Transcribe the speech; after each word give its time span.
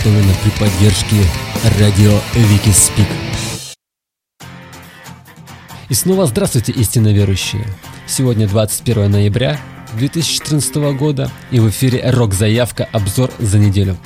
Приготовлена 0.00 0.32
при 0.42 0.50
поддержке 0.50 1.16
радио 1.78 2.18
Викиспик. 2.34 3.06
И 5.88 5.94
снова 5.94 6.26
здравствуйте, 6.26 6.72
истинно 6.72 7.12
верующие! 7.12 7.66
Сегодня 8.06 8.46
21 8.48 9.10
ноября 9.10 9.58
2014 9.94 10.74
года 10.96 11.30
и 11.50 11.60
в 11.60 11.68
эфире 11.68 12.10
«Рок-заявка. 12.10 12.88
Обзор 12.92 13.30
за 13.38 13.58
неделю». 13.58 13.96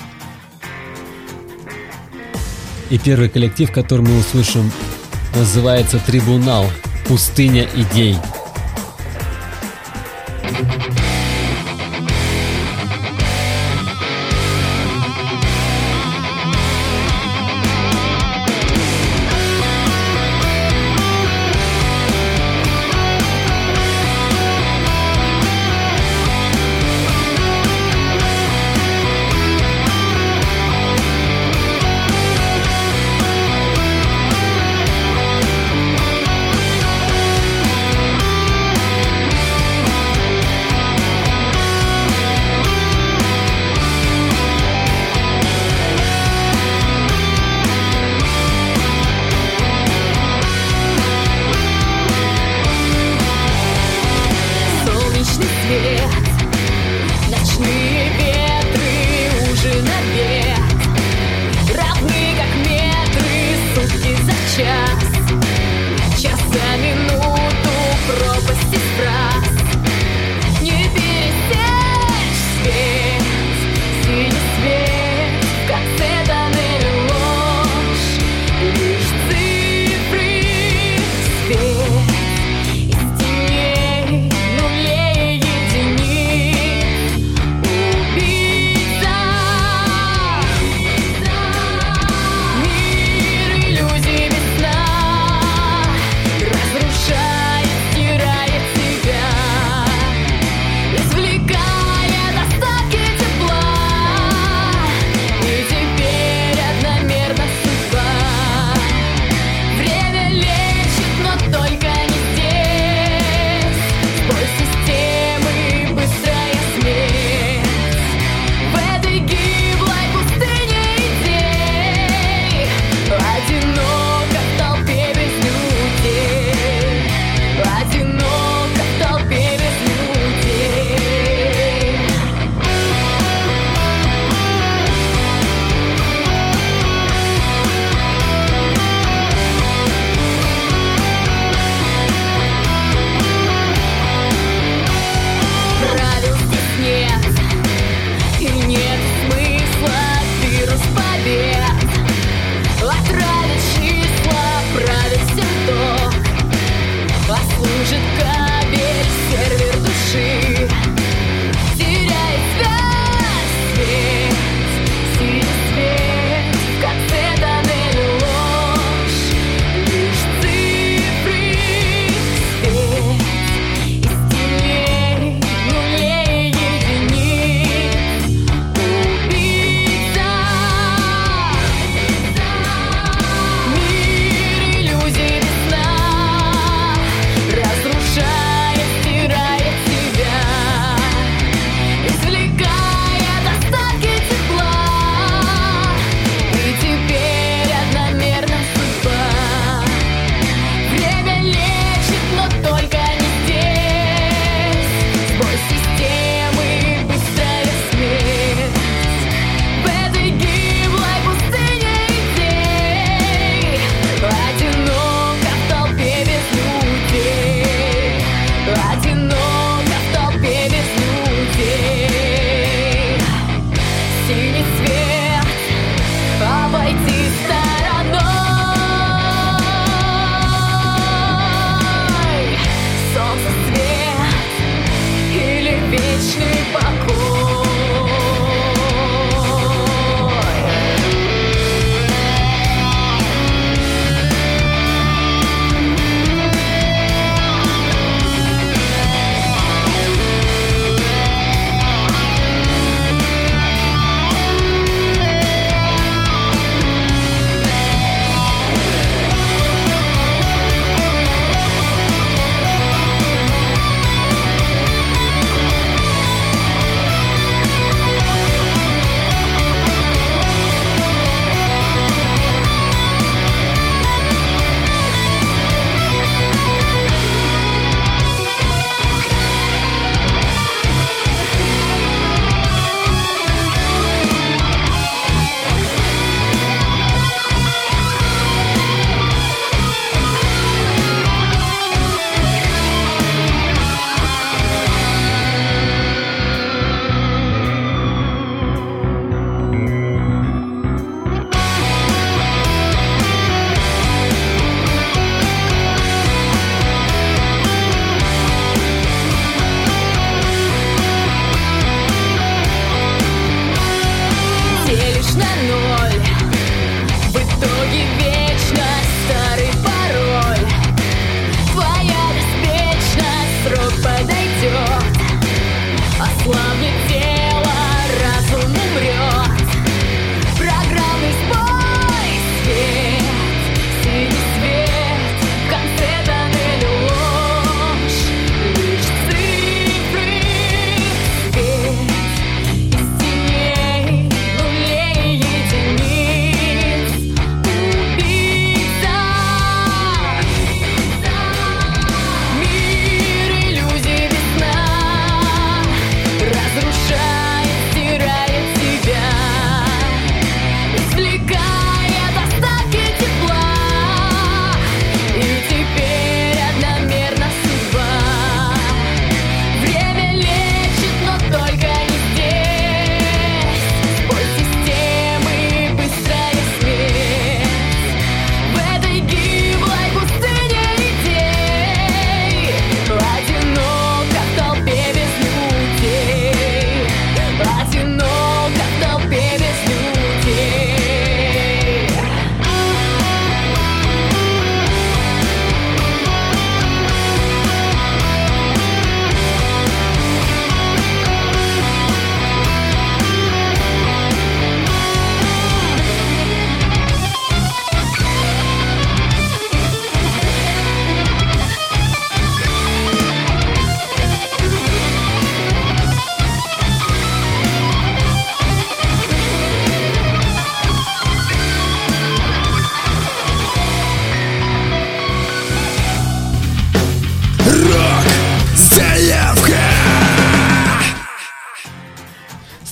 И 2.90 2.98
первый 2.98 3.28
коллектив, 3.28 3.70
который 3.70 4.02
мы 4.02 4.18
услышим, 4.18 4.72
называется 5.36 6.00
«Трибунал. 6.00 6.66
Пустыня 7.06 7.68
идей». 7.74 8.16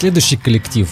Следующий 0.03 0.37
коллектив 0.37 0.89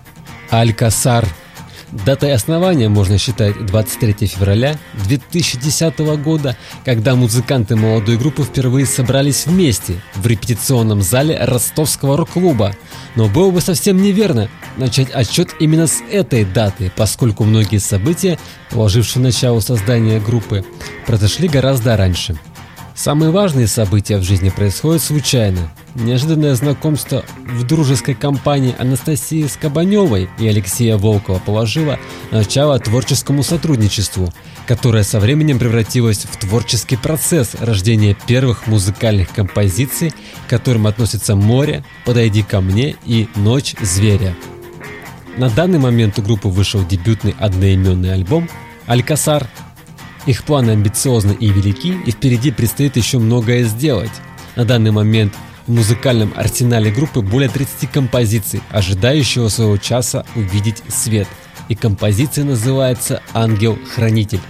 –Алькасар– 0.50 1.24
Датой 2.04 2.34
основания 2.34 2.88
можно 2.88 3.16
считать 3.16 3.64
23 3.64 4.26
февраля 4.26 4.76
2010 5.04 5.96
года, 6.20 6.56
когда 6.84 7.14
музыканты 7.14 7.76
молодой 7.76 8.18
группы 8.18 8.42
впервые 8.42 8.84
собрались 8.84 9.46
вместе 9.46 10.02
в 10.16 10.26
репетиционном 10.26 11.02
зале 11.02 11.38
ростовского 11.40 12.16
рок-клуба. 12.16 12.74
Но 13.14 13.28
было 13.28 13.52
бы 13.52 13.60
совсем 13.60 14.02
неверно 14.02 14.50
начать 14.76 15.12
отчет 15.12 15.50
именно 15.60 15.86
с 15.86 16.02
этой 16.10 16.44
даты, 16.44 16.90
поскольку 16.96 17.44
многие 17.44 17.78
события, 17.78 18.40
положившие 18.70 19.22
начало 19.22 19.60
создания 19.60 20.18
группы, 20.18 20.64
произошли 21.06 21.46
гораздо 21.46 21.96
раньше. 21.96 22.36
Самые 22.96 23.30
важные 23.30 23.68
события 23.68 24.16
в 24.16 24.24
жизни 24.24 24.50
происходят 24.50 25.00
случайно. 25.00 25.70
Неожиданное 25.98 26.54
знакомство 26.54 27.24
в 27.44 27.64
дружеской 27.64 28.14
компании 28.14 28.72
Анастасии 28.78 29.48
Скобаневой 29.48 30.30
и 30.38 30.46
Алексея 30.46 30.96
Волкова 30.96 31.40
положило 31.40 31.98
начало 32.30 32.78
творческому 32.78 33.42
сотрудничеству, 33.42 34.32
которое 34.68 35.02
со 35.02 35.18
временем 35.18 35.58
превратилось 35.58 36.18
в 36.18 36.36
творческий 36.36 36.96
процесс 36.96 37.56
рождения 37.58 38.16
первых 38.28 38.68
музыкальных 38.68 39.30
композиций, 39.30 40.14
к 40.46 40.50
которым 40.50 40.86
относятся 40.86 41.34
«Море», 41.34 41.84
«Подойди 42.04 42.44
ко 42.44 42.60
мне» 42.60 42.94
и 43.04 43.26
«Ночь 43.34 43.74
зверя». 43.80 44.36
На 45.36 45.50
данный 45.50 45.80
момент 45.80 46.16
у 46.20 46.22
группы 46.22 46.46
вышел 46.46 46.86
дебютный 46.86 47.34
одноименный 47.40 48.14
альбом 48.14 48.48
«Алькасар», 48.86 49.48
их 50.26 50.44
планы 50.44 50.72
амбициозны 50.72 51.32
и 51.32 51.48
велики, 51.48 51.96
и 52.06 52.12
впереди 52.12 52.52
предстоит 52.52 52.96
еще 52.96 53.18
многое 53.18 53.64
сделать. 53.64 54.12
На 54.54 54.64
данный 54.64 54.92
момент 54.92 55.34
в 55.68 55.72
музыкальном 55.72 56.32
арсенале 56.34 56.90
группы 56.90 57.20
более 57.20 57.50
30 57.50 57.90
композиций, 57.90 58.62
ожидающего 58.70 59.48
своего 59.48 59.76
часа 59.76 60.24
увидеть 60.34 60.82
свет. 60.88 61.28
И 61.68 61.74
композиция 61.74 62.44
называется 62.44 63.22
«Ангел-хранитель». 63.34 64.40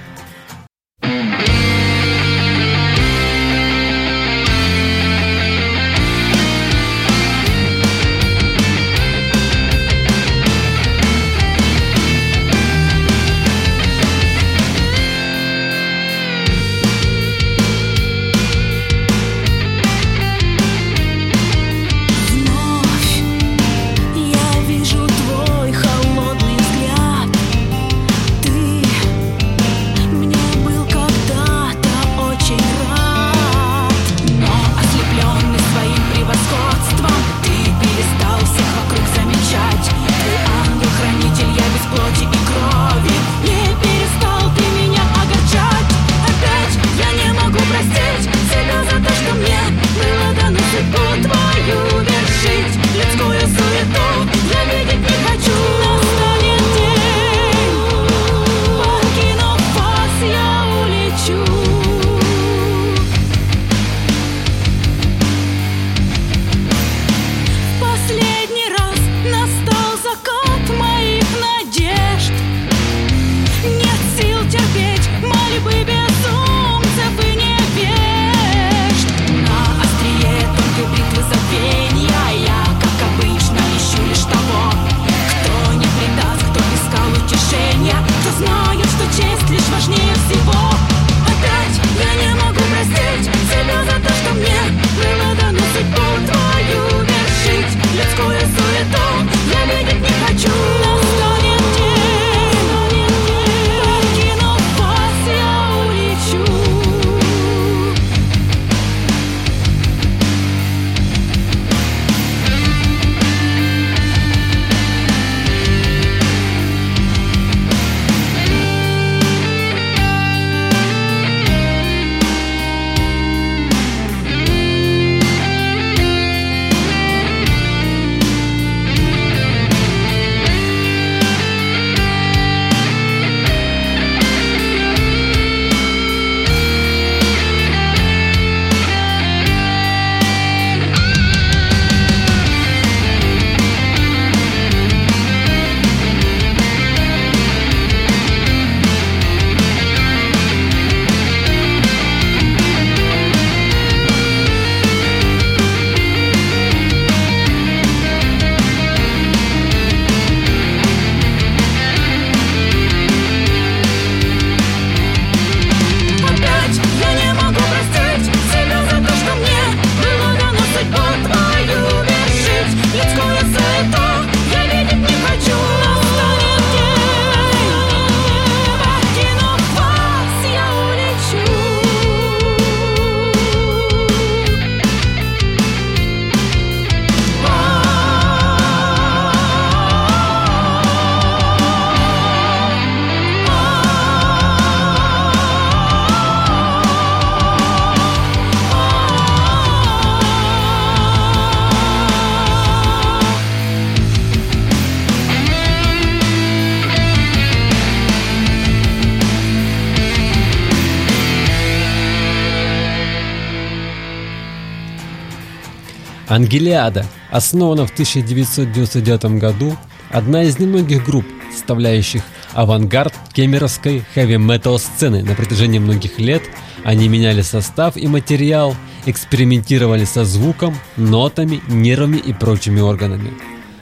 Ангелиада, 216.38 217.04
основана 217.32 217.84
в 217.84 217.90
1999 217.90 219.40
году, 219.40 219.76
одна 220.08 220.44
из 220.44 220.60
немногих 220.60 221.04
групп, 221.04 221.26
составляющих 221.52 222.22
авангард 222.52 223.12
кемеровской 223.32 224.04
хэви-метал 224.14 224.78
сцены 224.78 225.24
на 225.24 225.34
протяжении 225.34 225.80
многих 225.80 226.20
лет. 226.20 226.42
Они 226.84 227.08
меняли 227.08 227.42
состав 227.42 227.96
и 227.96 228.06
материал, 228.06 228.76
экспериментировали 229.04 230.04
со 230.04 230.24
звуком, 230.24 230.78
нотами, 230.96 231.60
нервами 231.66 232.18
и 232.18 232.32
прочими 232.32 232.78
органами. 232.80 233.32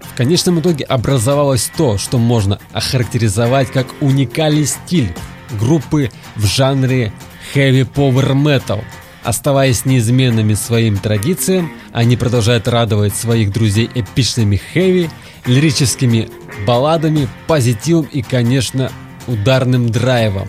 В 0.00 0.16
конечном 0.16 0.60
итоге 0.60 0.86
образовалось 0.86 1.70
то, 1.76 1.98
что 1.98 2.16
можно 2.16 2.58
охарактеризовать 2.72 3.70
как 3.70 3.88
уникальный 4.00 4.64
стиль 4.64 5.12
группы 5.60 6.10
в 6.36 6.46
жанре 6.46 7.12
heavy 7.54 7.86
power 7.86 8.32
metal. 8.32 8.82
Оставаясь 9.26 9.84
неизменными 9.84 10.54
своим 10.54 10.98
традициям, 10.98 11.72
они 11.92 12.16
продолжают 12.16 12.68
радовать 12.68 13.16
своих 13.16 13.52
друзей 13.52 13.90
эпичными 13.92 14.54
хэви, 14.54 15.10
лирическими 15.46 16.30
балладами, 16.64 17.26
позитивом 17.48 18.04
и, 18.12 18.22
конечно, 18.22 18.92
ударным 19.26 19.88
драйвом. 19.88 20.46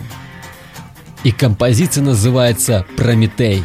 И 1.23 1.31
композиция 1.31 2.03
называется 2.03 2.85
«Прометей». 2.95 3.63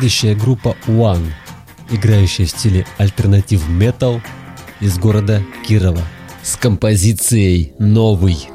Следующая 0.00 0.34
группа 0.34 0.74
One, 0.86 1.26
играющая 1.90 2.46
в 2.46 2.48
стиле 2.48 2.86
альтернатив 2.96 3.68
метал 3.68 4.22
из 4.80 4.98
города 4.98 5.42
Кирова 5.68 6.00
с 6.42 6.56
композицией 6.56 7.74
«Новый». 7.78 8.48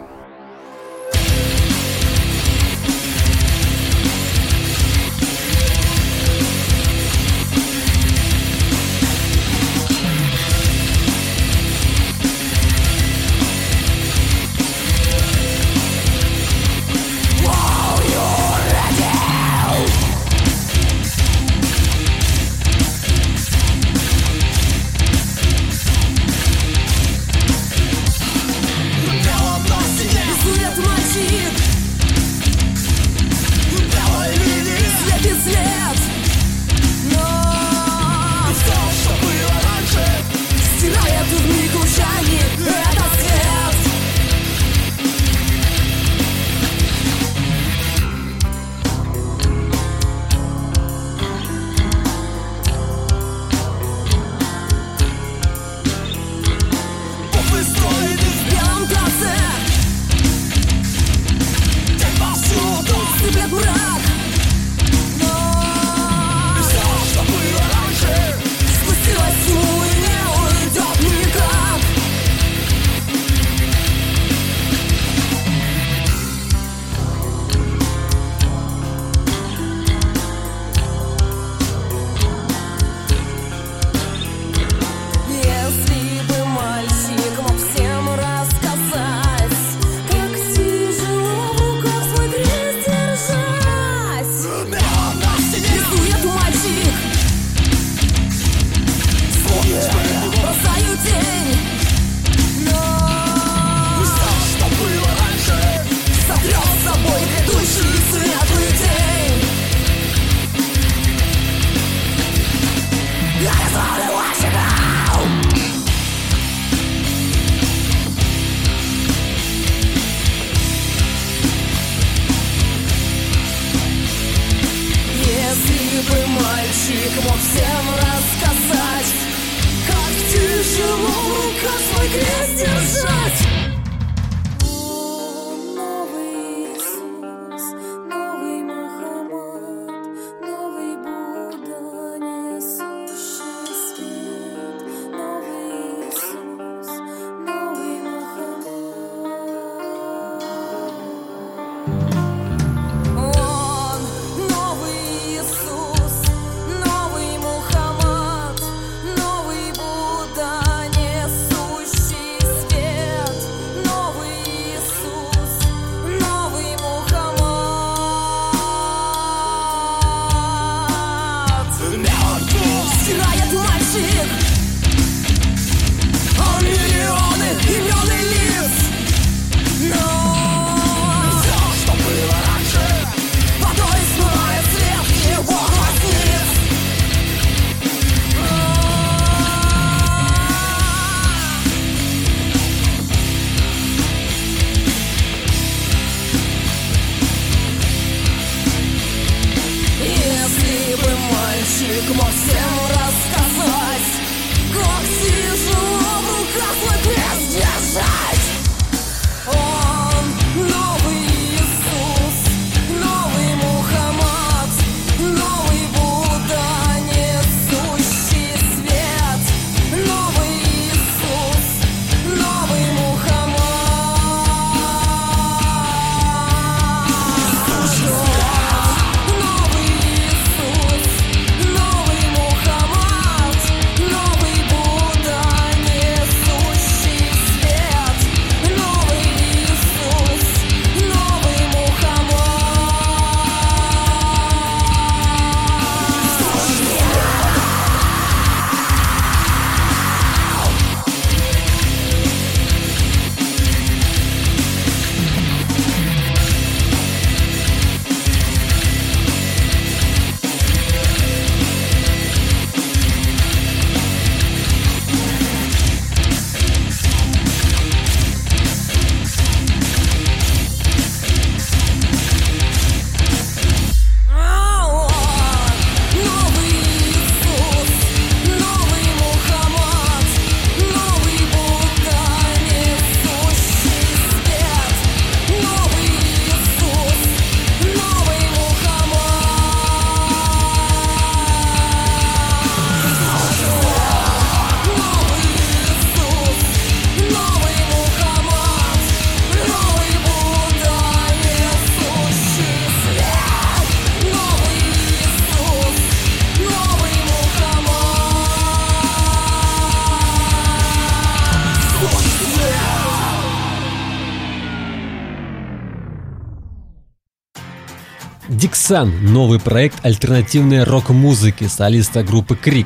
Сан– 318.87 319.11
новый 319.33 319.59
проект 319.59 320.05
альтернативной 320.05 320.83
рок-музыки 320.83 321.63
солиста 321.63 322.21
группы 322.23 322.55
Крик, 322.55 322.85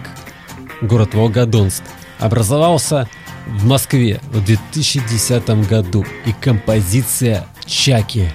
город 0.81 1.13
Волгодонск, 1.13 1.83
образовался 2.19 3.09
в 3.45 3.65
Москве 3.65 4.21
в 4.31 4.41
2010 4.41 5.67
году. 5.67 6.05
И 6.25 6.31
композиция 6.31 7.45
«Чаки» 7.65 8.29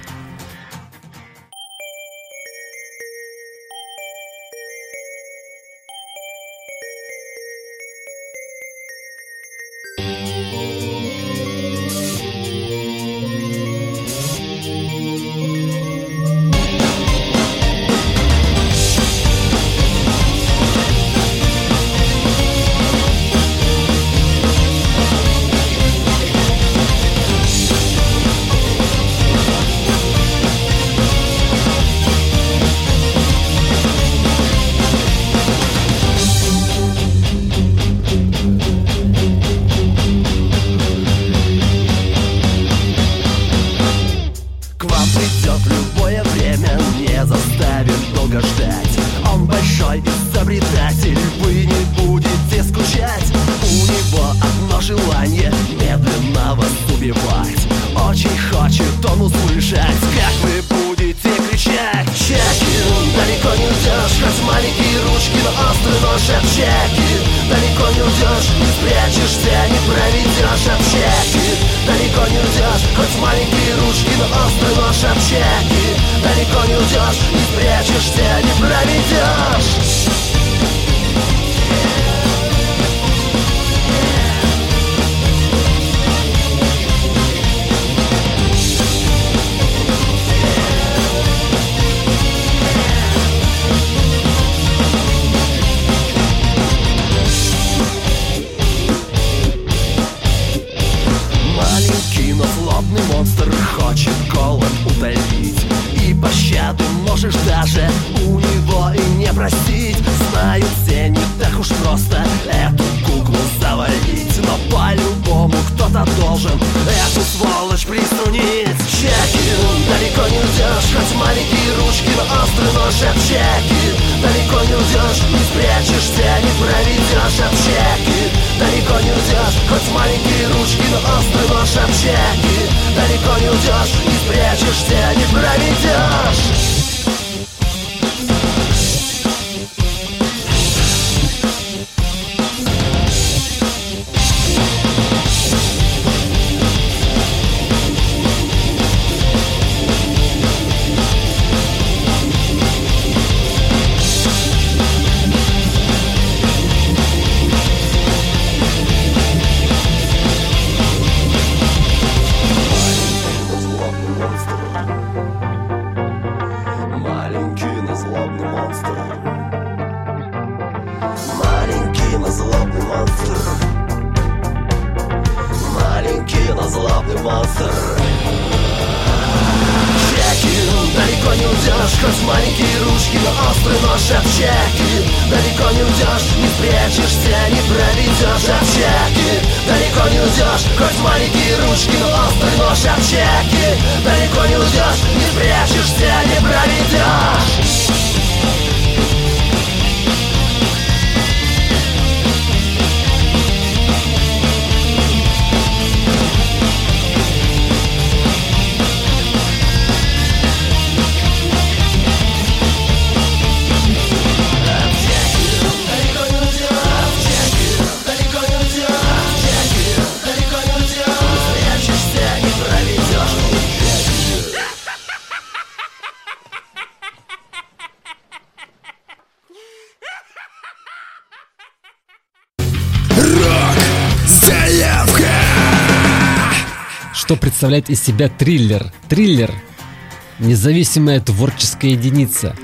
представляет 237.65 237.89
из 237.89 238.03
себя 238.03 238.29
триллер. 238.29 238.93
Триллер– 239.09 239.51
независимая 240.39 241.19
творческая 241.19 241.93
единица, 241.93 242.55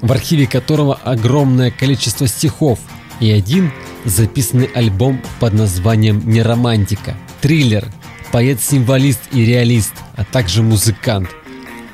в 0.00 0.12
архиве 0.12 0.46
которого 0.46 0.94
огромное 0.94 1.72
количество 1.72 2.28
стихов 2.28 2.78
и 3.18 3.32
один 3.32 3.72
записанный 4.04 4.66
альбом 4.66 5.20
под 5.40 5.54
названием 5.54 6.22
Не 6.24 6.42
романтика. 6.42 7.16
Триллер– 7.40 7.88
поэт-символист 8.30 9.22
и 9.32 9.44
реалист, 9.44 9.94
а 10.14 10.24
также 10.24 10.62
музыкант. 10.62 11.30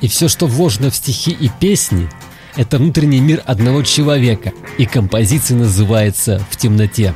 И 0.01 0.07
все, 0.07 0.27
что 0.27 0.45
вложено 0.45 0.91
в 0.91 0.95
стихи 0.95 1.31
и 1.31 1.49
песни– 1.59 2.07
это 2.57 2.77
внутренний 2.77 3.21
мир 3.21 3.41
одного 3.43 3.81
человека, 3.81 4.53
и 4.77 4.85
композиция 4.85 5.57
называется 5.57 6.39
«В 6.51 6.57
темноте». 6.57 7.15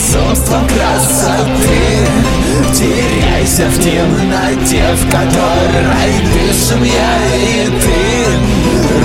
безумством 0.00 0.66
красоты. 0.66 2.06
Теряйся 2.74 3.66
в 3.66 3.78
темноте, 3.78 4.82
в 4.94 5.10
которой 5.10 6.12
дышим 6.32 6.82
я 6.82 7.18
и 7.36 7.66
ты. 7.66 8.00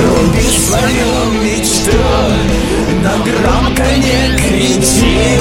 Руби 0.02 0.48
свою 0.50 1.10
мечту, 1.44 2.06
но 3.04 3.24
громко 3.24 3.86
не 3.98 4.38
кричи. 4.38 5.40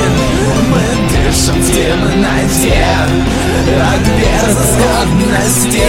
Мы 0.71 0.83
дышим 1.09 1.57
в 1.61 1.67
темноте 1.73 2.87
от 3.93 4.05
безысходности. 4.19 5.85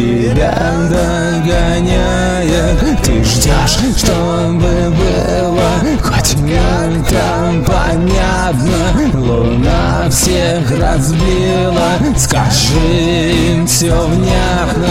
Тебя 0.00 0.54
догоняет 0.88 2.80
Ты 3.02 3.22
ждешь, 3.22 3.76
чтобы 3.98 4.90
было 4.96 5.70
хоть 6.02 6.34
как-то 6.48 7.24
понятно. 7.66 8.80
Луна 9.12 10.08
всех 10.08 10.70
разбила. 10.80 11.98
Скажи 12.16 13.32
им 13.52 13.66
все 13.66 13.92
внятно. 14.06 14.88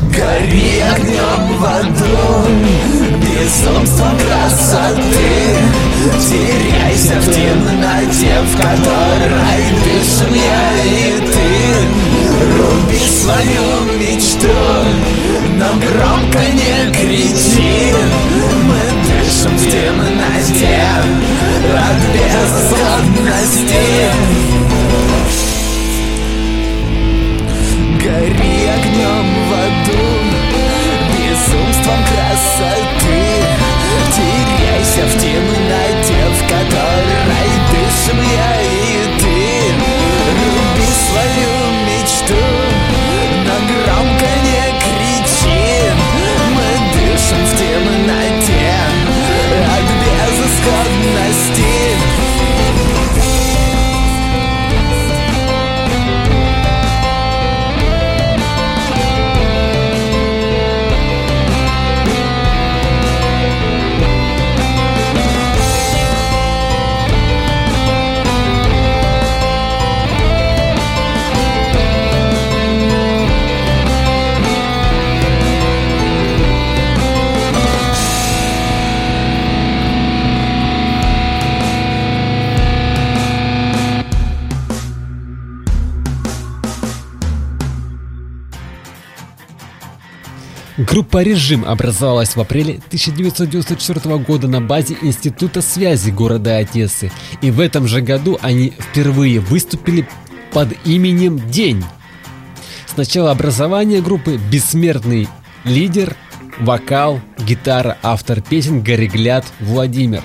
Гори 0.00 0.80
огнем 0.80 1.58
в 1.58 1.64
аду 1.64 2.48
Безумство 3.20 4.08
красоты. 4.26 5.58
Теряйся 6.30 7.20
в 7.20 7.26
темноте, 7.26 8.40
в 8.40 8.56
которой 8.56 9.64
дышим 9.84 10.32
я 10.34 10.64
и 10.82 11.20
ты 11.26 12.11
Руби 12.42 12.98
свою 12.98 13.66
мечту, 13.98 14.48
но 15.58 15.68
громко 15.74 16.40
не 16.52 16.92
кричи 16.92 17.94
Мы 18.64 18.80
дышим 19.06 19.56
в 19.56 19.64
темноте 19.70 20.82
от 21.72 22.00
безысходности 22.12 23.84
Гори 28.02 28.56
огнем 28.74 29.26
в 29.48 29.52
аду 29.52 30.04
Безумством 31.12 32.00
красоты 32.10 33.22
Теряйся 34.16 35.04
в 35.06 35.14
темноте, 35.20 36.20
в 36.28 36.40
которой 36.48 37.52
дышим 37.70 38.18
я 38.20 38.52
и 38.62 39.20
ты 39.20 39.38
Руби 40.32 40.88
свою 41.08 41.51
Группа 90.92 91.22
«Режим» 91.22 91.64
образовалась 91.64 92.36
в 92.36 92.40
апреле 92.42 92.74
1994 92.88 94.18
года 94.18 94.46
на 94.46 94.60
базе 94.60 94.94
Института 95.00 95.62
связи 95.62 96.10
города 96.10 96.58
Одессы. 96.58 97.10
И 97.40 97.50
в 97.50 97.60
этом 97.60 97.88
же 97.88 98.02
году 98.02 98.38
они 98.42 98.74
впервые 98.78 99.40
выступили 99.40 100.06
под 100.52 100.68
именем 100.84 101.50
«День». 101.50 101.82
С 102.86 102.94
начала 102.98 103.30
образования 103.30 104.02
группы 104.02 104.38
бессмертный 104.50 105.30
лидер, 105.64 106.14
вокал, 106.60 107.22
гитара, 107.38 107.96
автор 108.02 108.42
песен 108.42 108.82
Горегляд 108.82 109.46
Владимир. 109.60 110.22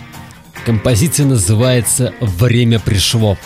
Композиция 0.66 1.28
называется 1.28 2.14
«Время 2.20 2.82
пришло». 2.82 3.38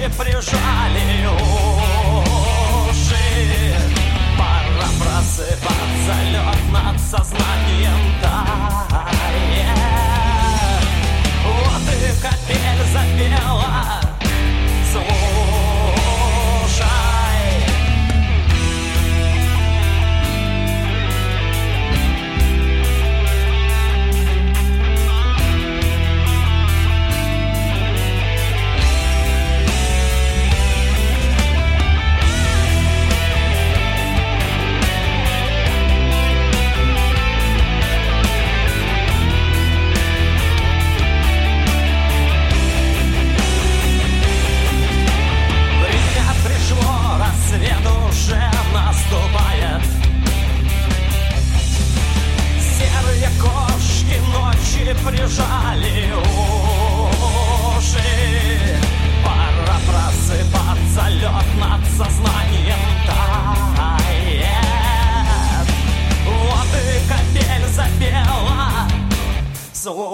и 0.00 0.08
прижали 0.08 1.28
уши 2.88 3.26
Пора 4.38 4.88
просыпаться, 4.98 6.14
лед 6.30 6.62
над 6.72 6.98
сознанием 6.98 8.02
тает 8.22 8.60
Вот 11.44 11.84
и 11.92 12.10
капель 12.22 12.82
запела 12.92 14.00
Слово 14.90 15.19
прижали 54.94 56.12
уши. 57.76 58.10
Пора 59.24 59.78
просыпаться, 59.86 61.08
лед 61.08 61.48
над 61.58 61.82
сознанием 61.96 62.82
тает. 63.06 64.58
Вот 66.26 66.72
и 66.74 66.86
капель 67.08 67.66
запела. 67.68 68.68
Слушай. 69.72 70.10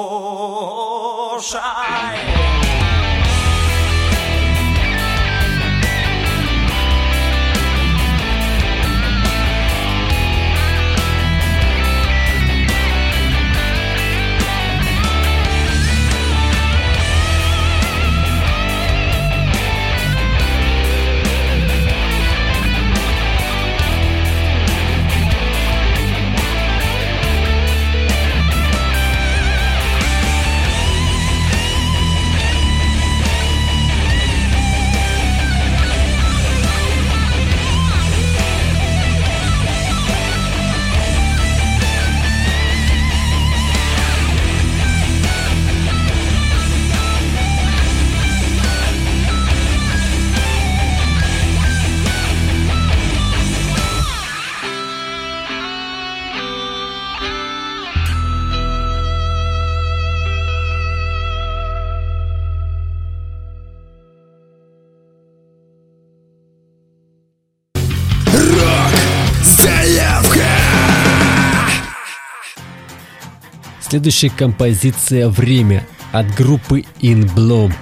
Следующая 73.97 74.29
композиция 74.29 75.31
«Время» 75.31 75.87
от 76.13 76.27
группы 76.35 76.85
In 77.01 77.35
Bloom. 77.35 77.73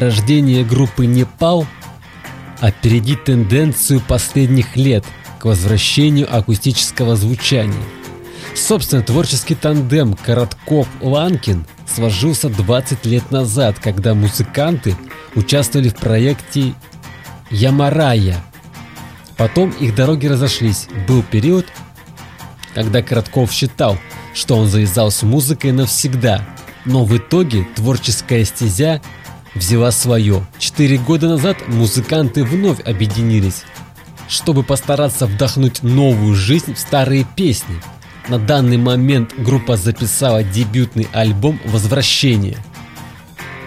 Рождение 0.00 0.64
группы 0.64 1.06
«Непал» 1.06 1.66
опередит 2.58 3.24
тенденцию 3.24 4.00
последних 4.00 4.76
лет 4.76 5.04
к 5.38 5.44
возвращению 5.44 6.34
акустического 6.34 7.16
звучания. 7.16 7.84
Собственно, 8.54 9.02
творческий 9.02 9.54
тандем 9.54 10.14
Коротков-Ланкин 10.14 11.66
сложился 11.86 12.48
20 12.48 13.06
лет 13.06 13.30
назад, 13.30 13.78
когда 13.78 14.14
музыканты 14.14 14.96
участвовали 15.34 15.90
в 15.90 15.96
проекте 15.96 16.74
«Ямарая». 17.50 18.42
Потом 19.36 19.70
их 19.70 19.94
дороги 19.94 20.26
разошлись. 20.26 20.88
Был 21.06 21.22
период, 21.22 21.66
когда 22.74 23.02
Коротков 23.02 23.52
считал, 23.52 23.98
что 24.34 24.56
он 24.56 24.66
завязал 24.66 25.10
с 25.10 25.22
музыкой 25.22 25.72
навсегда, 25.72 26.46
но 26.84 27.04
в 27.04 27.16
итоге 27.16 27.66
творческая 27.74 28.44
стезя 28.44 29.00
взяла 29.54 29.90
свое. 29.90 30.46
Четыре 30.58 30.98
года 30.98 31.28
назад 31.28 31.56
музыканты 31.68 32.44
вновь 32.44 32.80
объединились, 32.80 33.64
чтобы 34.28 34.62
постараться 34.62 35.26
вдохнуть 35.26 35.82
новую 35.82 36.34
жизнь 36.34 36.74
в 36.74 36.78
старые 36.78 37.26
песни. 37.36 37.80
На 38.28 38.38
данный 38.38 38.76
момент 38.76 39.34
группа 39.36 39.76
записала 39.76 40.44
дебютный 40.44 41.08
альбом 41.12 41.60
«Возвращение», 41.64 42.58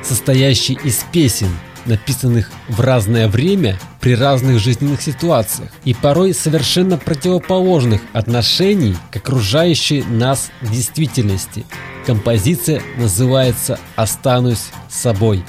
состоящий 0.01 0.77
из 0.83 1.03
песен, 1.11 1.49
написанных 1.85 2.49
в 2.69 2.79
разное 2.79 3.27
время 3.27 3.77
при 3.99 4.15
разных 4.15 4.59
жизненных 4.59 5.01
ситуациях 5.01 5.69
и 5.83 5.93
порой 5.93 6.33
совершенно 6.33 6.97
противоположных 6.97 8.01
отношений 8.13 8.95
к 9.11 9.17
окружающей 9.17 10.03
нас 10.03 10.49
действительности. 10.61 11.65
Композиция 12.05 12.81
называется 12.97 13.79
«Останусь 13.95 14.67
собой». 14.89 15.43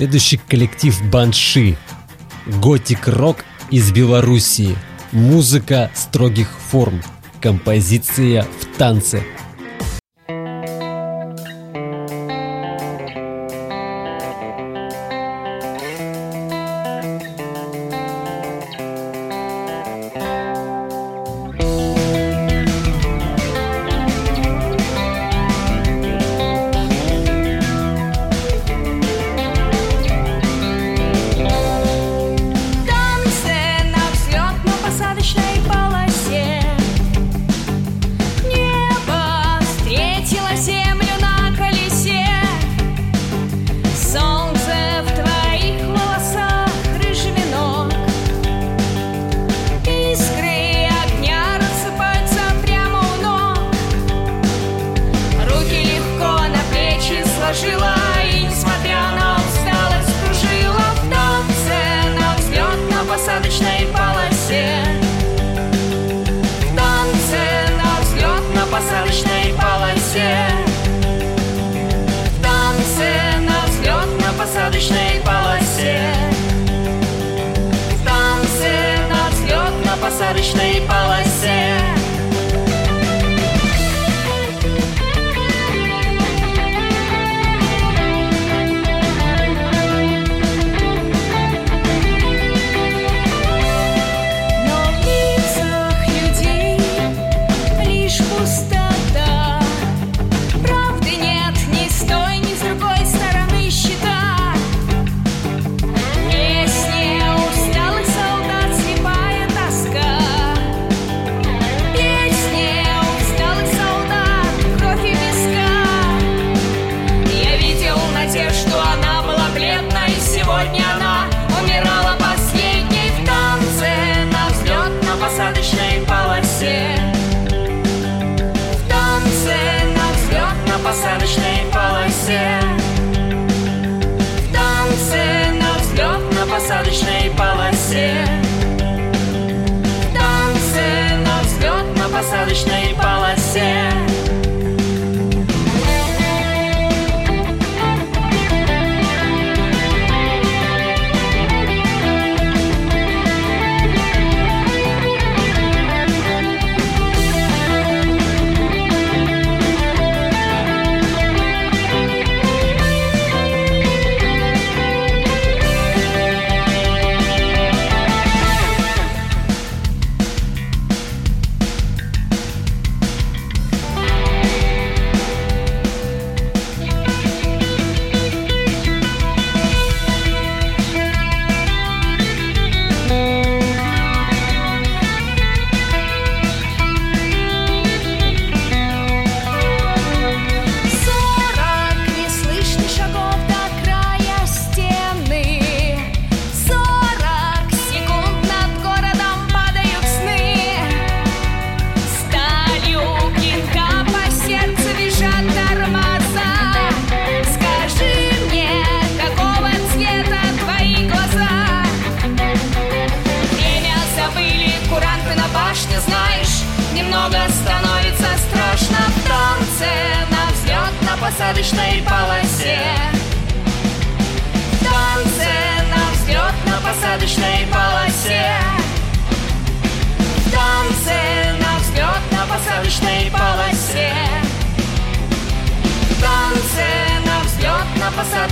Следующий 0.00 0.38
коллектив 0.38 0.98
Банши. 1.10 1.76
Готик-рок 2.46 3.44
из 3.70 3.92
Белоруссии. 3.92 4.74
Музыка 5.12 5.90
строгих 5.92 6.48
форм. 6.70 7.02
Композиция 7.42 8.46
в 8.62 8.78
танце. 8.78 9.22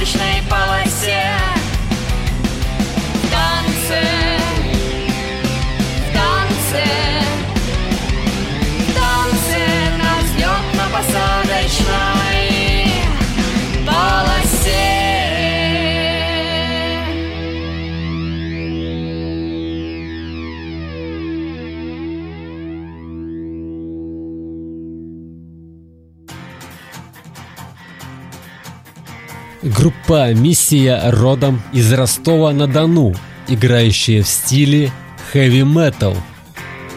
На 0.00 0.38
Группа 30.08 30.32
«Миссия» 30.32 31.10
родом 31.10 31.60
из 31.74 31.92
Ростова-на-Дону, 31.92 33.14
играющая 33.46 34.22
в 34.22 34.26
стиле 34.26 34.90
хэви-метал 35.32 36.16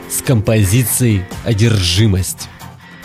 с 0.10 0.22
композицией 0.22 1.26
«Одержимость» 1.44 2.48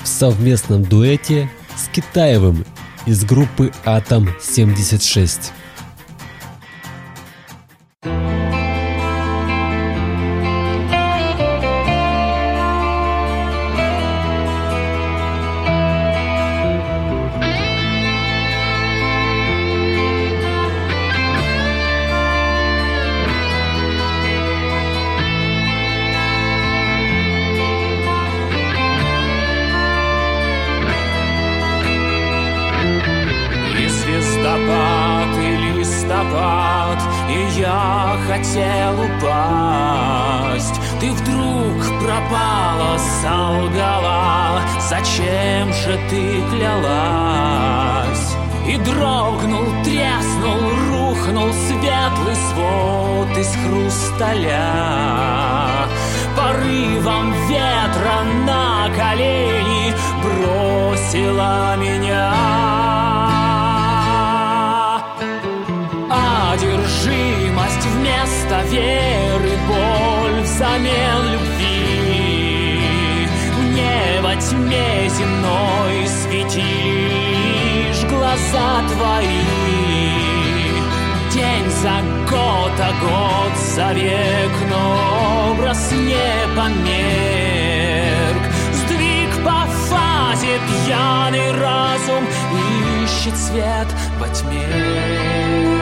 в 0.00 0.06
совместном 0.06 0.84
дуэте 0.84 1.50
с 1.76 1.88
Китаевым 1.88 2.64
из 3.04 3.24
группы 3.24 3.72
«Атом-76». 3.84 5.50
А 82.78 82.92
год 83.00 83.56
за 83.58 83.92
век, 83.92 84.52
но 84.70 85.50
образ 85.50 85.92
не 85.92 86.56
померк. 86.56 88.42
Сдвиг 88.72 89.44
по 89.44 89.66
фазе 89.88 90.58
пьяный 90.66 91.52
разум 91.60 92.24
ищет 93.04 93.36
свет 93.36 93.88
во 94.18 94.28
тьме. 94.28 95.76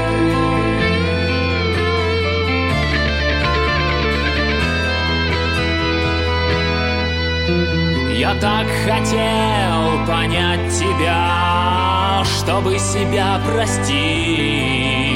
Я 8.16 8.34
так 8.36 8.66
хотел 8.86 10.06
понять 10.06 10.72
тебя, 10.78 12.22
чтобы 12.24 12.78
себя 12.78 13.40
простить, 13.44 15.13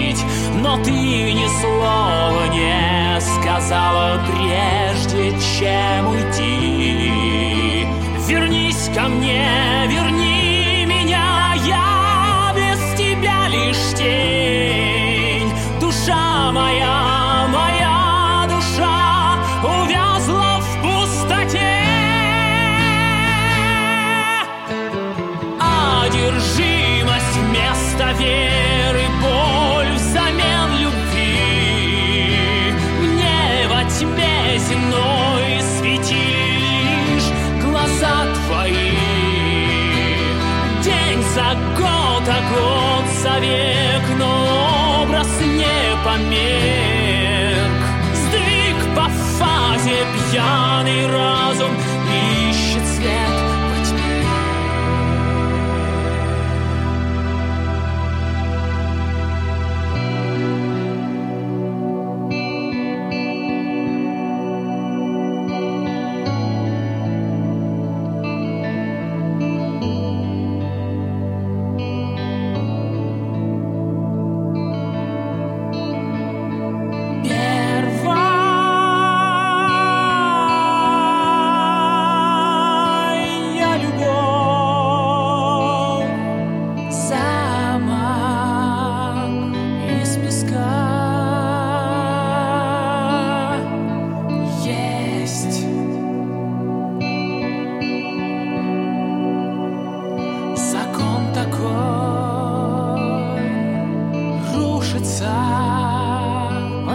но 0.62 0.76
ты 0.82 0.90
ни 0.90 1.46
слова 1.60 2.46
не 2.48 3.20
сказала 3.20 4.20
прежде, 4.26 5.30
чем 5.58 6.08
уйти. 6.10 7.86
Вернись 8.26 8.90
ко 8.94 9.08
мне, 9.08 9.86
верни 9.88 10.84
меня, 10.86 11.54
я 11.66 12.52
без 12.54 12.80
тебя 12.98 13.48
лишь 13.48 13.94
тень, 13.96 14.67
год 43.38 43.44
за 43.44 43.44
век, 43.44 44.02
но 44.18 45.02
образ 45.02 45.28
не 45.40 45.96
померк. 46.04 47.82
Сдвиг 48.14 48.96
по 48.96 49.08
фазе 49.38 50.06
пьяный 50.30 51.06
разум 51.06 51.70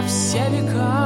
все 0.06 0.48
века 0.50 1.03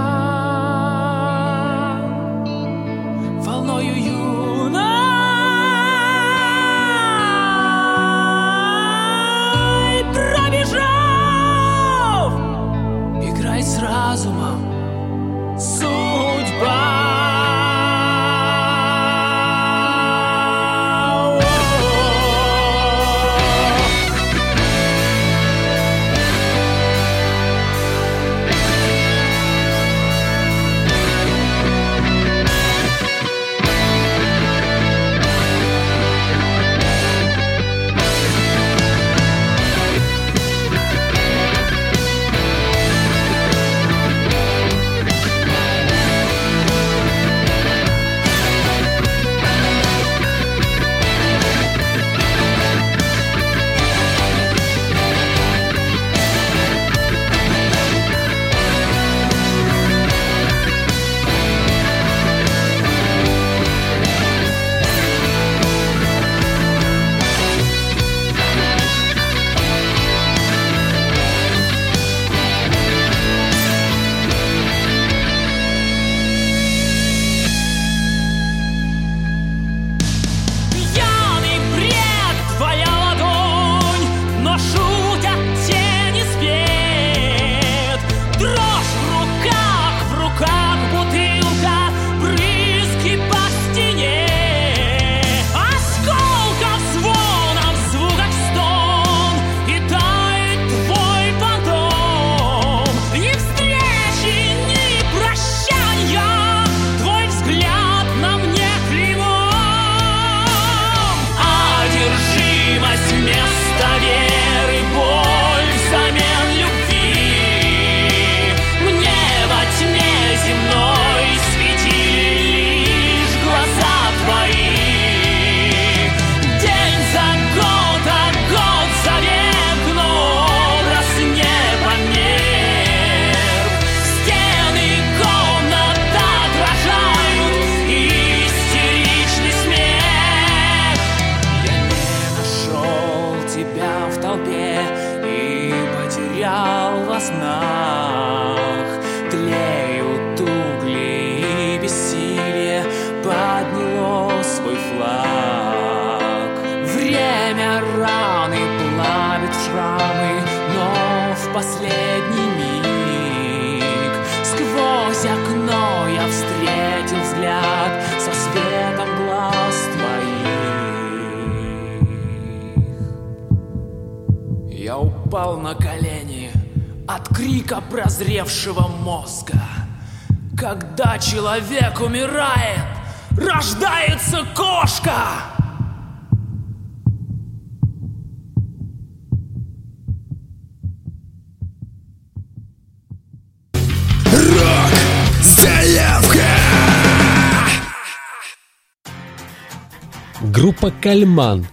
«Кальман» 201.38 201.68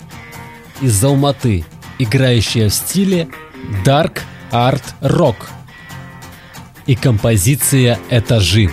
из 0.80 1.04
Алматы, 1.04 1.66
играющая 1.98 2.70
в 2.70 2.74
стиле 2.74 3.28
Dark 3.84 4.20
Art 4.52 4.84
Rock. 5.02 5.38
И 6.86 6.94
композиция 6.94 7.98
«Этажи». 8.12 8.70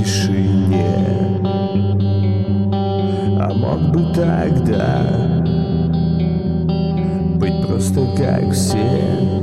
Тишине, 0.00 1.40
а 3.38 3.52
мог 3.54 3.92
бы 3.92 4.14
тогда 4.14 5.02
быть 7.36 7.66
просто 7.66 8.06
как 8.16 8.52
все. 8.52 9.39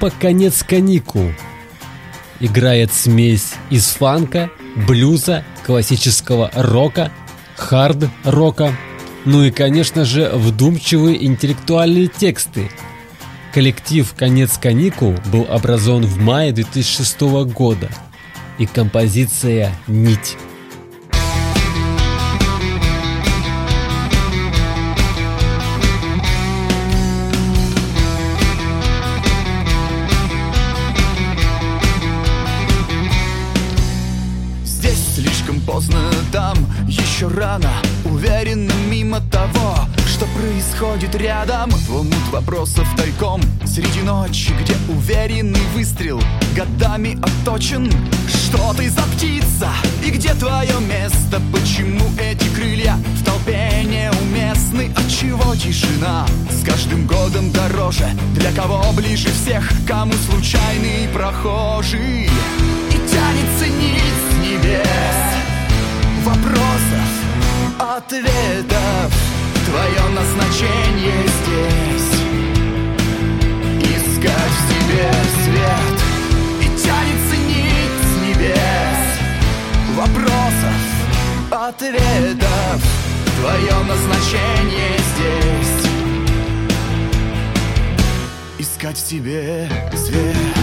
Группа 0.00 0.18
«Конец 0.18 0.62
каникул» 0.62 1.30
играет 2.40 2.90
смесь 2.90 3.52
из 3.68 3.84
фанка, 3.88 4.50
блюза, 4.88 5.44
классического 5.66 6.50
рока, 6.54 7.12
хард-рока, 7.58 8.74
ну 9.26 9.44
и, 9.44 9.50
конечно 9.50 10.06
же, 10.06 10.30
вдумчивые 10.32 11.26
интеллектуальные 11.26 12.06
тексты. 12.06 12.70
Коллектив 13.52 14.10
«Конец 14.16 14.56
каникул» 14.56 15.16
был 15.26 15.46
образован 15.50 16.06
в 16.06 16.16
мае 16.16 16.52
2006 16.52 17.20
года, 17.52 17.90
и 18.56 18.64
композиция 18.64 19.70
«Нить». 19.86 20.38
Что 40.20 40.26
происходит 40.38 41.14
рядом 41.14 41.70
Омут 41.88 42.28
вопросов 42.30 42.86
тайком 42.94 43.40
среди 43.64 44.02
ночи 44.02 44.52
Где 44.60 44.74
уверенный 44.92 45.62
выстрел 45.74 46.20
годами 46.54 47.18
отточен 47.22 47.90
Что 48.28 48.74
ты 48.74 48.90
за 48.90 49.00
птица 49.14 49.70
и 50.04 50.10
где 50.10 50.34
твое 50.34 50.78
место? 50.80 51.40
Почему 51.50 52.04
эти 52.18 52.46
крылья 52.54 52.96
в 53.18 53.24
толпе 53.24 53.82
неуместны? 53.84 54.92
Отчего 54.94 55.54
тишина 55.54 56.26
с 56.50 56.66
каждым 56.66 57.06
годом 57.06 57.50
дороже? 57.52 58.10
Для 58.34 58.52
кого 58.52 58.92
ближе 58.92 59.30
всех, 59.30 59.72
кому 59.88 60.12
случайный 60.30 61.08
прохожий? 61.14 62.24
И 62.24 63.08
тянется 63.08 63.64
с 63.64 64.36
небес 64.44 64.86
Вопросов, 66.24 67.08
ответов 67.78 69.29
твое 69.70 70.02
назначение 70.08 71.22
здесь. 71.38 72.12
Искать 73.82 74.54
в 74.56 74.62
себе 74.70 75.06
свет. 75.44 75.98
И 76.60 76.66
тянется 76.82 77.36
нить 77.48 78.00
с 78.02 78.12
небес. 78.26 79.00
Вопросов, 79.96 80.80
ответов. 81.50 82.78
Твое 83.40 83.76
назначение 83.88 84.94
здесь. 85.14 85.80
Искать 88.58 88.96
в 88.96 89.08
себе 89.08 89.68
свет. 89.94 90.59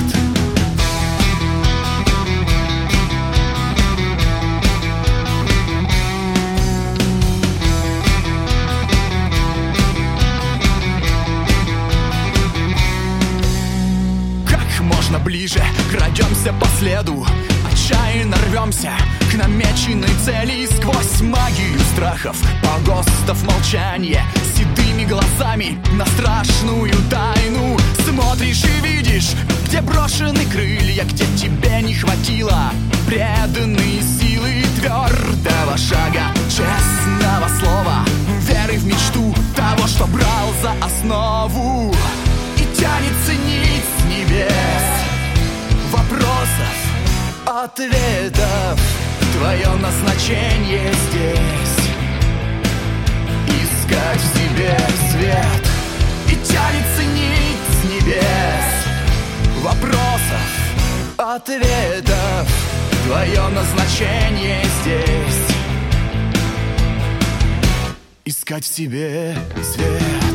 Можно 15.18 15.26
ближе 15.26 15.63
крадемся 15.91 16.53
по 16.53 16.68
следу. 16.78 17.26
Отчаянно 17.72 18.38
рвемся 18.47 18.91
к 19.32 19.36
намеченной 19.36 20.09
цели. 20.24 20.63
И 20.63 20.68
Сквозь 20.68 21.22
магию 21.22 21.80
страхов, 21.93 22.38
погостов 22.61 23.41
молчания 23.43 24.22
Седыми 24.55 25.05
глазами 25.05 25.80
на 25.93 26.05
страшную 26.05 26.93
тайну 27.09 27.78
Смотришь 28.07 28.63
и 28.63 28.86
видишь, 28.86 29.32
где 29.65 29.82
брошены 29.82 30.45
крылья 30.51 31.03
Где 31.05 31.26
тебе 31.36 31.82
не 31.82 31.95
хватило 31.95 32.72
преданной 33.07 34.01
силы 34.20 34.63
Твердого 34.80 35.78
шага, 35.78 36.32
честного 36.49 37.47
слова 37.59 38.05
Веры 38.41 38.78
в 38.78 38.86
мечту 38.86 39.34
того, 39.55 39.88
что 39.88 40.05
брал 40.07 40.53
за 40.61 40.74
основу. 40.86 41.93
И 42.57 42.80
тянется 42.80 43.34
нить 43.34 43.84
с 43.99 44.05
небес 44.05 44.97
ответов. 47.68 48.80
Твое 49.34 49.70
назначение 49.76 50.91
здесь. 51.09 51.78
Искать 53.61 54.20
в 54.20 54.38
себе 54.38 54.78
свет. 55.11 55.63
И 56.28 56.36
тянется 56.45 57.03
нить 57.03 57.65
с 57.70 57.84
небес. 57.91 58.68
Вопросов, 59.61 60.47
ответов. 61.18 62.47
Твое 63.05 63.47
назначение 63.49 64.63
здесь. 64.82 65.47
Искать 68.26 68.63
в 68.63 68.68
себе 68.68 69.36
свет 69.74 70.26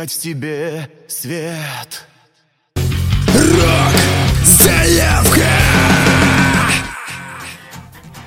Искать 0.00 0.12
в 0.12 0.22
себе 0.22 0.88
свет 1.08 2.06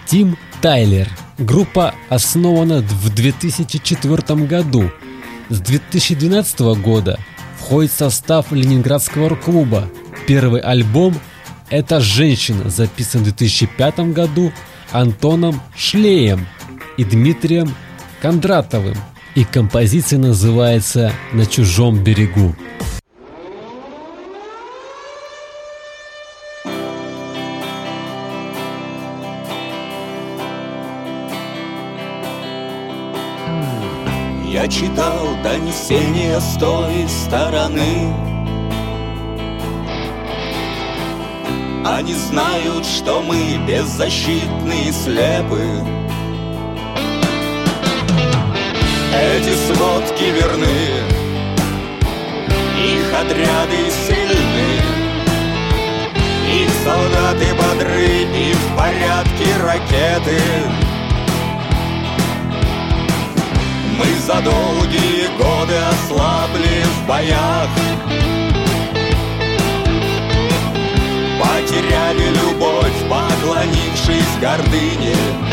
Тим 0.05 0.37
Тайлер. 0.61 1.09
Группа 1.39 1.95
основана 2.09 2.81
в 2.81 3.09
2004 3.15 4.45
году. 4.45 4.91
С 5.49 5.59
2012 5.61 6.59
года 6.79 7.19
входит 7.57 7.91
в 7.91 7.97
состав 7.97 8.51
Ленинградского 8.51 9.29
рок-клуба. 9.29 9.89
Первый 10.27 10.61
альбом 10.61 11.19
«Это 11.71 12.01
женщина» 12.01 12.69
записан 12.69 13.21
в 13.21 13.23
2005 13.23 14.13
году 14.13 14.53
Антоном 14.91 15.59
Шлеем 15.75 16.45
и 16.97 17.03
Дмитрием 17.03 17.73
Кондратовым. 18.21 18.97
И 19.35 19.43
композиция 19.45 20.19
называется 20.19 21.11
«На 21.31 21.45
чужом 21.47 22.03
берегу». 22.03 22.55
Я 34.45 34.67
читал 34.67 35.27
донесения 35.43 36.39
с 36.39 36.57
той 36.57 37.09
стороны 37.09 38.13
Они 41.85 42.13
знают, 42.13 42.85
что 42.85 43.21
мы 43.21 43.57
беззащитны 43.67 44.87
и 44.87 44.91
слепы 44.91 46.02
Эти 49.15 49.53
сводки 49.53 50.23
верны. 50.23 51.03
Их 52.83 53.13
отряды 53.13 53.91
сильны. 54.07 54.81
Их 56.51 56.69
солдаты 56.83 57.53
бодры 57.53 58.27
И 58.35 58.53
в 58.53 58.77
порядке 58.77 59.45
ракеты. 59.63 60.41
Мы 63.97 64.05
за 64.25 64.41
долгие 64.41 65.27
годы 65.37 65.75
ослабли 65.91 66.83
в 66.83 67.07
боях. 67.07 67.69
Потеряли 71.39 72.29
любовь, 72.29 73.09
поклонившись 73.09 74.39
гордыне 74.41 75.52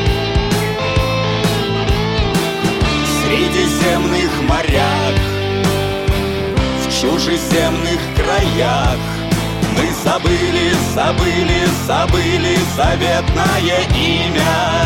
Средиземных 3.30 4.42
морях 4.48 5.14
В 6.80 7.00
чужеземных 7.00 8.00
краях. 8.16 8.98
Мы 9.76 9.88
забыли, 10.02 10.72
забыли, 10.92 11.68
забыли 11.86 12.58
заветное 12.76 13.86
имя. 13.94 14.84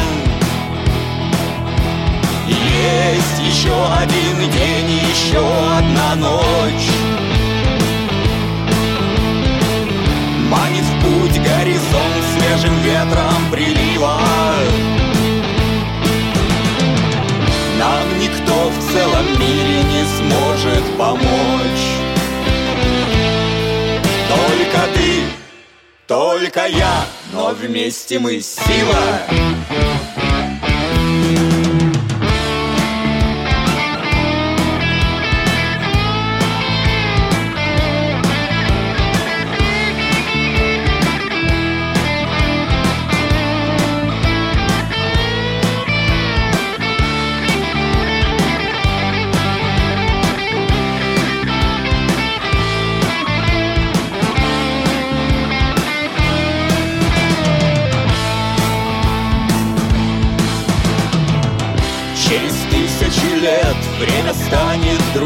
Есть 2.46 3.40
еще 3.40 3.74
один 3.98 4.36
день, 4.52 5.00
еще 5.10 5.40
одна 5.78 6.14
ночь. 6.16 6.90
Манит 10.50 10.84
в 10.84 11.02
путь 11.02 11.42
горизонт 11.42 12.24
свежим 12.36 12.76
ветром 12.82 13.50
прилива 13.50 14.20
Нам 17.84 18.18
никто 18.18 18.70
в 18.70 18.92
целом 18.92 19.26
мире 19.38 19.82
не 19.82 20.04
сможет 20.16 20.96
помочь. 20.96 21.84
Только 24.26 24.78
ты, 24.94 25.22
только 26.06 26.66
я, 26.66 27.04
но 27.34 27.50
вместе 27.50 28.18
мы 28.18 28.40
сила 28.40 29.20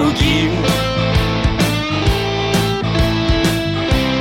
другим. 0.09 0.53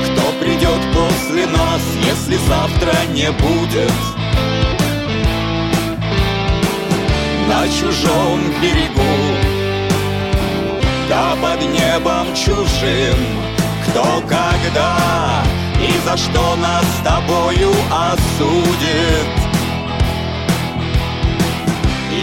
Кто 0.05 0.31
придет 0.39 0.81
после 0.93 1.45
нас, 1.47 1.81
если 2.05 2.37
завтра 2.47 2.93
не 3.13 3.31
будет? 3.31 3.91
На 7.47 7.65
чужом 7.69 8.39
берегу 8.61 9.01
Да 11.07 11.35
под 11.41 11.61
небом 11.61 12.27
чужим. 12.35 13.17
Кто 13.87 14.21
когда 14.27 15.43
и 15.79 15.91
за 16.05 16.17
что 16.17 16.55
нас 16.57 16.83
с 16.83 17.03
тобою 17.03 17.71
осудит? 17.89 19.46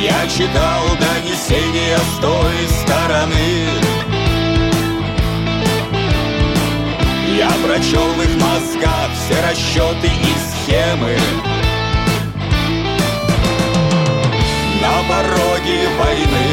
Я 0.04 0.26
читал 0.28 0.82
донесения 1.00 1.96
с 1.96 2.20
той 2.20 2.68
стороны. 2.82 3.68
Я 7.38 7.50
прочел 7.64 8.12
в 8.12 8.20
их 8.20 8.34
мозгах 8.34 9.08
все 9.14 9.40
расчеты 9.40 10.08
и 10.08 10.34
схемы. 10.44 11.16
На 14.82 15.08
пороге 15.08 15.88
войны 15.98 16.50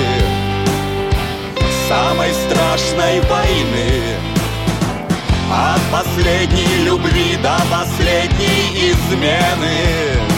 Самой 1.90 2.32
страшной 2.34 3.20
войны. 3.20 4.16
От 5.52 5.82
последней 5.92 6.86
любви 6.86 7.36
до 7.44 7.58
последней 7.70 8.92
измены 8.92 10.31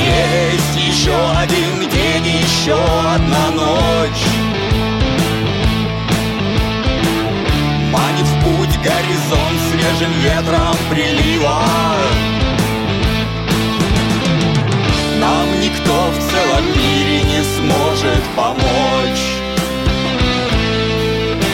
Есть 0.00 0.76
еще 0.76 1.14
один 1.36 1.88
день, 1.88 2.26
еще 2.26 2.74
одна 2.74 3.50
ночь. 3.50 4.24
Манит 7.92 8.26
в 8.26 8.44
путь 8.44 8.78
горизонт 8.82 9.58
свежим 9.70 10.12
ветром 10.20 10.76
прилива. 10.88 11.62
Нам 15.20 15.60
никто 15.60 16.10
в 16.10 16.30
целом 16.30 16.64
мире 16.76 17.22
не 17.24 17.42
сможет 17.56 18.22
помочь. 18.34 19.24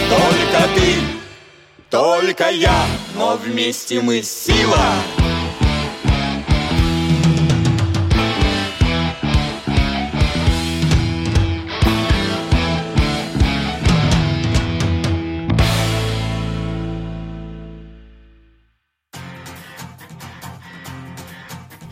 Только 0.08 0.68
ты, 0.76 0.94
только 1.90 2.50
я, 2.50 2.84
но 3.16 3.36
вместе 3.36 4.00
мы 4.00 4.22
сила 4.22 4.94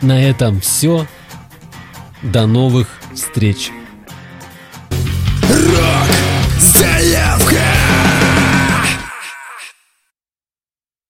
На 0.05 0.21
этом 0.21 0.61
все. 0.61 1.07
До 2.21 2.45
новых 2.45 2.87
встреч! 3.15 3.71